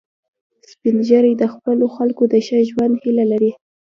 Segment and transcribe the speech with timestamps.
[0.71, 3.51] سپین ږیری د خپلو خلکو د ښه ژوند هیله لري